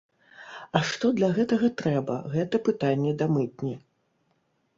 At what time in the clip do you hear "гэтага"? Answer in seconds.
1.37-1.69